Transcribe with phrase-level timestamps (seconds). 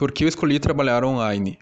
[0.00, 1.58] Por que eu escolhi trabalhar online?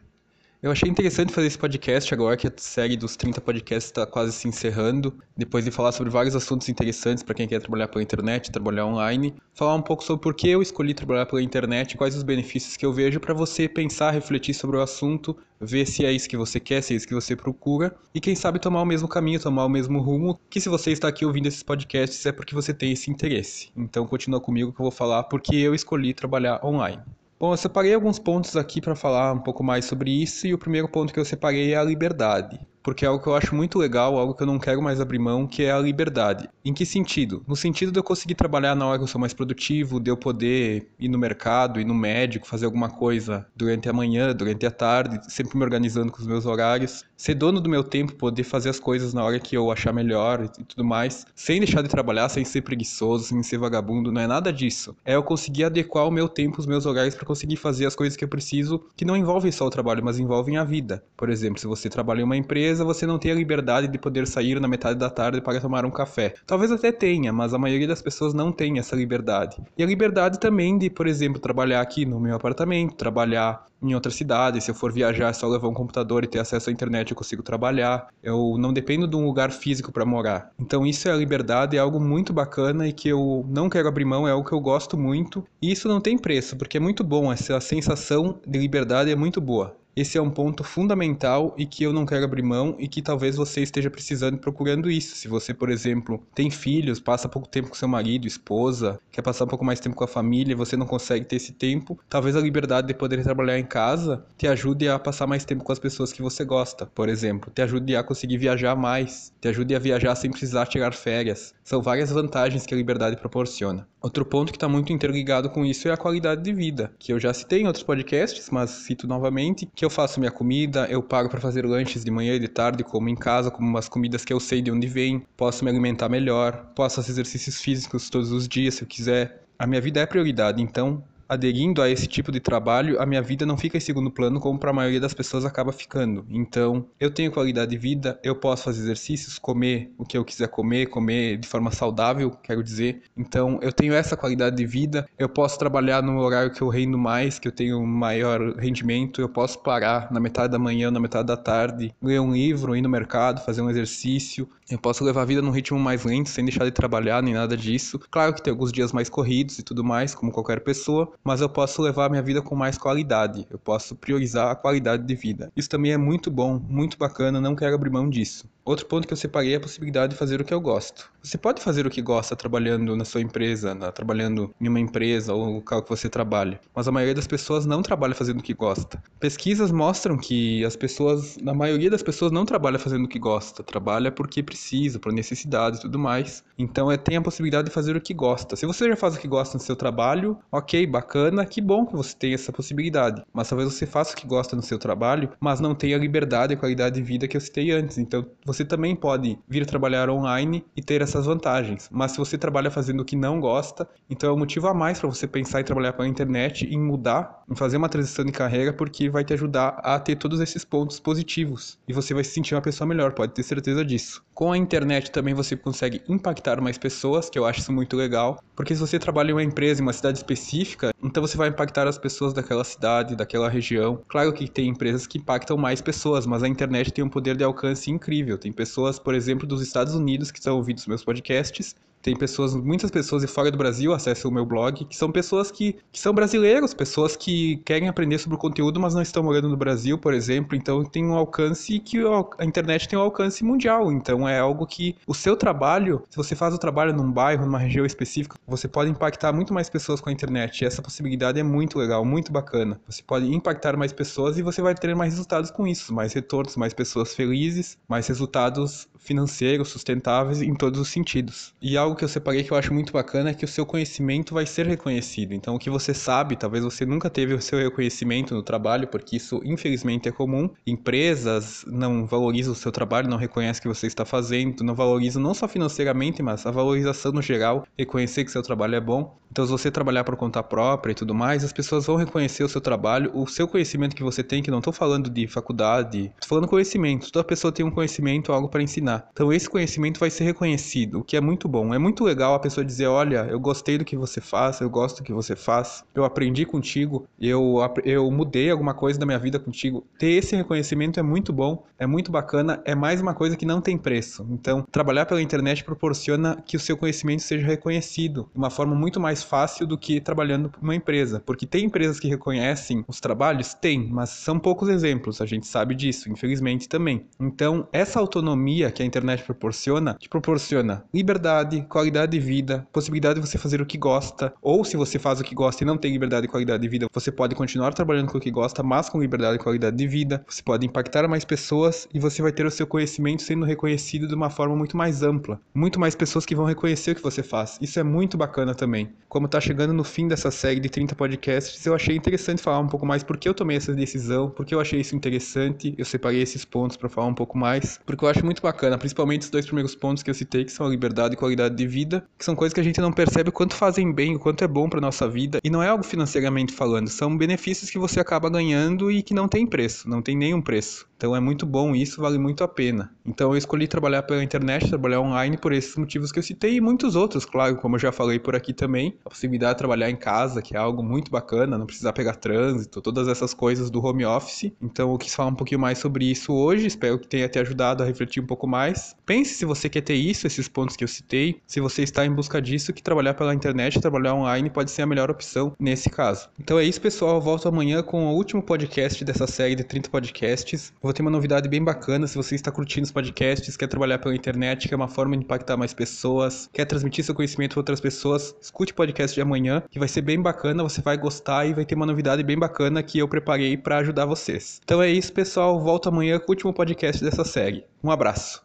[0.63, 4.31] Eu achei interessante fazer esse podcast agora que a série dos 30 podcasts está quase
[4.33, 5.13] se encerrando.
[5.37, 9.35] Depois de falar sobre vários assuntos interessantes para quem quer trabalhar pela internet, trabalhar online,
[9.53, 12.87] falar um pouco sobre por que eu escolhi trabalhar pela internet, quais os benefícios que
[12.87, 16.61] eu vejo para você pensar, refletir sobre o assunto, ver se é isso que você
[16.61, 19.65] quer, se é isso que você procura e quem sabe tomar o mesmo caminho, tomar
[19.65, 20.39] o mesmo rumo.
[20.49, 23.73] Que se você está aqui ouvindo esses podcasts é porque você tem esse interesse.
[23.77, 27.03] Então continua comigo que eu vou falar por que eu escolhi trabalhar online.
[27.39, 30.59] Bom, eu separei alguns pontos aqui para falar um pouco mais sobre isso, e o
[30.59, 33.79] primeiro ponto que eu separei é a liberdade porque é algo que eu acho muito
[33.79, 36.49] legal, algo que eu não quero mais abrir mão, que é a liberdade.
[36.65, 37.45] Em que sentido?
[37.47, 40.17] No sentido de eu conseguir trabalhar na hora que eu sou mais produtivo, de eu
[40.17, 44.71] poder ir no mercado, ir no médico, fazer alguma coisa durante a manhã, durante a
[44.71, 48.71] tarde, sempre me organizando com os meus horários, ser dono do meu tempo, poder fazer
[48.71, 52.31] as coisas na hora que eu achar melhor e tudo mais, sem deixar de trabalhar,
[52.31, 54.97] sem ser preguiçoso, sem ser vagabundo, não é nada disso.
[55.05, 58.17] É eu conseguir adequar o meu tempo, os meus horários para conseguir fazer as coisas
[58.17, 61.05] que eu preciso, que não envolvem só o trabalho, mas envolvem a vida.
[61.17, 63.99] Por exemplo, se você trabalha em uma empresa, empresa você não tem a liberdade de
[63.99, 66.35] poder sair na metade da tarde para tomar um café.
[66.47, 69.57] Talvez até tenha, mas a maioria das pessoas não tem essa liberdade.
[69.77, 74.11] E a liberdade também de, por exemplo, trabalhar aqui no meu apartamento, trabalhar em outra
[74.11, 77.11] cidade, se eu for viajar, é só levar um computador e ter acesso à internet,
[77.11, 78.09] eu consigo trabalhar.
[78.23, 80.51] Eu não dependo de um lugar físico para morar.
[80.59, 84.05] Então isso é a liberdade, é algo muito bacana e que eu não quero abrir
[84.05, 85.45] mão, é algo que eu gosto muito.
[85.63, 89.41] E isso não tem preço, porque é muito bom, essa sensação de liberdade é muito
[89.41, 89.77] boa.
[89.99, 93.35] Esse é um ponto fundamental e que eu não quero abrir mão e que talvez
[93.35, 95.17] você esteja precisando e procurando isso.
[95.17, 99.45] Se você, por exemplo, tem filhos, passa pouco tempo com seu marido, esposa, quer passar
[99.45, 102.41] um pouco mais tempo com a família você não consegue ter esse tempo, talvez a
[102.41, 106.13] liberdade de poder trabalhar em casa te ajude a passar mais tempo com as pessoas
[106.13, 110.15] que você gosta, por exemplo, te ajude a conseguir viajar mais, te ajude a viajar
[110.15, 111.53] sem precisar tirar férias.
[111.65, 113.89] São várias vantagens que a liberdade proporciona.
[114.01, 117.19] Outro ponto que está muito interligado com isso é a qualidade de vida, que eu
[117.19, 121.29] já citei em outros podcasts, mas cito novamente, que eu faço minha comida, eu pago
[121.29, 124.33] para fazer lanches de manhã e de tarde, como em casa, como umas comidas que
[124.33, 128.47] eu sei de onde vem, posso me alimentar melhor, posso fazer exercícios físicos todos os
[128.47, 129.43] dias se eu quiser.
[129.59, 133.45] A minha vida é prioridade, então aderindo a esse tipo de trabalho, a minha vida
[133.45, 136.25] não fica em segundo plano como para a maioria das pessoas acaba ficando.
[136.31, 140.49] Então, eu tenho qualidade de vida, eu posso fazer exercícios, comer o que eu quiser
[140.49, 143.03] comer, comer de forma saudável, quero dizer.
[143.17, 146.97] Então, eu tenho essa qualidade de vida, eu posso trabalhar no horário que eu rendo
[146.97, 151.27] mais, que eu tenho maior rendimento, eu posso parar na metade da manhã, na metade
[151.27, 154.49] da tarde, ler um livro, ir no mercado, fazer um exercício.
[154.71, 157.57] Eu posso levar a vida num ritmo mais lento, sem deixar de trabalhar nem nada
[157.57, 157.99] disso.
[158.11, 161.49] Claro que tem alguns dias mais corridos e tudo mais, como qualquer pessoa, mas eu
[161.49, 165.53] posso levar minha vida com mais qualidade, eu posso priorizar a qualidade de vida.
[165.57, 168.49] Isso também é muito bom, muito bacana, não quero abrir mão disso.
[168.69, 171.11] Outro ponto que eu separei é a possibilidade de fazer o que eu gosto.
[171.23, 175.33] Você pode fazer o que gosta trabalhando na sua empresa, na, trabalhando em uma empresa
[175.33, 178.43] ou no local que você trabalha, mas a maioria das pessoas não trabalha fazendo o
[178.43, 179.03] que gosta.
[179.19, 183.63] Pesquisas mostram que as pessoas, na maioria das pessoas não trabalha fazendo o que gosta,
[183.63, 186.45] trabalha porque precisa, por necessidade e tudo mais.
[186.59, 188.55] Então é tem a possibilidade de fazer o que gosta.
[188.55, 191.97] Se você já faz o que gosta no seu trabalho, ok, bacana, que bom que
[191.97, 193.23] você tem essa possibilidade.
[193.33, 196.53] Mas talvez você faça o que gosta no seu trabalho, mas não tenha a liberdade
[196.53, 197.97] e a qualidade de vida que eu citei antes.
[197.97, 201.89] Então você você também pode vir trabalhar online e ter essas vantagens.
[201.93, 204.99] Mas se você trabalha fazendo o que não gosta, então é um motivo a mais
[204.99, 208.73] para você pensar em trabalhar pela internet, em mudar, em fazer uma transição de carreira,
[208.73, 211.79] porque vai te ajudar a ter todos esses pontos positivos.
[211.87, 214.25] E você vai se sentir uma pessoa melhor, pode ter certeza disso.
[214.35, 218.43] Com a internet também você consegue impactar mais pessoas, que eu acho isso muito legal,
[218.57, 221.87] porque se você trabalha em uma empresa, em uma cidade específica, então você vai impactar
[221.87, 224.03] as pessoas daquela cidade, daquela região.
[224.09, 227.45] Claro que tem empresas que impactam mais pessoas, mas a internet tem um poder de
[227.45, 228.37] alcance incrível.
[228.49, 232.55] Tem pessoas, por exemplo, dos Estados Unidos que estão ouvindo os meus podcasts tem pessoas,
[232.55, 235.99] muitas pessoas de fora do Brasil acessam o meu blog, que são pessoas que, que
[235.99, 239.99] são brasileiros, pessoas que querem aprender sobre o conteúdo, mas não estão morando no Brasil,
[239.99, 240.57] por exemplo.
[240.57, 241.99] Então tem um alcance que
[242.39, 243.91] a internet tem um alcance mundial.
[243.91, 247.59] Então é algo que o seu trabalho, se você faz o trabalho num bairro, numa
[247.59, 250.63] região específica, você pode impactar muito mais pessoas com a internet.
[250.63, 252.81] E essa possibilidade é muito legal, muito bacana.
[252.87, 256.57] Você pode impactar mais pessoas e você vai ter mais resultados com isso, mais retornos,
[256.57, 261.55] mais pessoas felizes, mais resultados resultados financeiros, sustentáveis em todos os sentidos.
[261.61, 264.35] E algo que eu separei que eu acho muito bacana é que o seu conhecimento
[264.35, 265.33] vai ser reconhecido.
[265.33, 269.17] Então, o que você sabe, talvez você nunca teve o seu reconhecimento no trabalho, porque
[269.17, 270.51] isso infelizmente é comum.
[270.67, 275.23] Empresas não valorizam o seu trabalho, não reconhecem o que você está fazendo, não valorizam
[275.23, 279.17] não só financeiramente, mas a valorização no geral, reconhecer que seu trabalho é bom.
[279.31, 282.49] Então, se você trabalhar por conta própria e tudo mais, as pessoas vão reconhecer o
[282.49, 286.29] seu trabalho, o seu conhecimento que você tem, que não estou falando de faculdade, estou
[286.29, 287.13] falando conhecimento.
[287.13, 289.09] Toda pessoa tem um conhecimento, algo para ensinar ensinar.
[289.13, 291.75] Então esse conhecimento vai ser reconhecido, o que é muito bom.
[291.75, 294.99] É muito legal a pessoa dizer, olha, eu gostei do que você faz, eu gosto
[294.99, 299.39] do que você faz, eu aprendi contigo, eu, eu mudei alguma coisa da minha vida
[299.39, 299.85] contigo.
[299.99, 303.61] Ter esse reconhecimento é muito bom, é muito bacana, é mais uma coisa que não
[303.61, 304.27] tem preço.
[304.31, 309.01] Então, trabalhar pela internet proporciona que o seu conhecimento seja reconhecido de uma forma muito
[309.01, 313.55] mais fácil do que trabalhando para uma empresa, porque tem empresas que reconhecem os trabalhos?
[313.55, 317.07] Tem, mas são poucos exemplos, a gente sabe disso, infelizmente também.
[317.19, 323.27] Então, essa autonomia que a internet proporciona, te proporciona liberdade, qualidade de vida, possibilidade de
[323.27, 325.91] você fazer o que gosta, ou se você faz o que gosta e não tem
[325.91, 329.01] liberdade e qualidade de vida, você pode continuar trabalhando com o que gosta, mas com
[329.01, 332.51] liberdade e qualidade de vida, você pode impactar mais pessoas e você vai ter o
[332.53, 335.41] seu conhecimento sendo reconhecido de uma forma muito mais ampla.
[335.53, 337.59] Muito mais pessoas que vão reconhecer o que você faz.
[337.61, 338.93] Isso é muito bacana também.
[339.09, 342.69] Como está chegando no fim dessa série de 30 podcasts, eu achei interessante falar um
[342.69, 346.45] pouco mais porque eu tomei essa decisão, porque eu achei isso interessante, eu separei esses
[346.45, 349.75] pontos para falar um pouco mais, porque eu acho muito bacana, principalmente os dois primeiros
[349.75, 352.53] pontos que eu citei, que são a liberdade e qualidade de vida, que são coisas
[352.53, 355.09] que a gente não percebe o quanto fazem bem, o quanto é bom para nossa
[355.09, 359.15] vida, e não é algo financeiramente falando, são benefícios que você acaba ganhando e que
[359.15, 360.87] não tem preço, não tem nenhum preço.
[360.99, 362.91] Então é muito bom isso, vale muito a pena.
[363.07, 366.61] Então eu escolhi trabalhar pela internet, trabalhar online por esses motivos que eu citei e
[366.61, 368.99] muitos outros, claro, como eu já falei por aqui também.
[369.05, 372.83] A possibilidade de trabalhar em casa, que é algo muito bacana, não precisar pegar trânsito,
[372.83, 374.53] todas essas coisas do home office.
[374.61, 377.85] Então eu quis falar um pouquinho mais sobre isso hoje, espero que tenha te ajudado
[377.85, 378.97] a refletir um pouco mais.
[379.07, 382.13] Pense se você quer ter isso, esses pontos que eu citei, se você está em
[382.13, 386.29] busca disso, que trabalhar pela internet, trabalhar online pode ser a melhor opção nesse caso.
[386.41, 387.15] Então é isso, pessoal.
[387.15, 391.11] Eu volto amanhã com o último podcast dessa série de 30 podcasts vou ter uma
[391.11, 392.07] novidade bem bacana.
[392.07, 395.55] Se você está curtindo os podcasts, quer trabalhar pela internet, quer uma forma de impactar
[395.55, 399.79] mais pessoas, quer transmitir seu conhecimento para outras pessoas, escute o podcast de amanhã, que
[399.79, 402.99] vai ser bem bacana, você vai gostar e vai ter uma novidade bem bacana que
[402.99, 404.63] eu preparei para ajudar vocês.
[404.65, 405.61] Então é isso, pessoal.
[405.61, 407.67] Volto amanhã com o último podcast dessa série.
[407.85, 408.37] Um abraço.